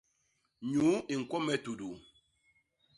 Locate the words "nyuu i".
0.69-1.15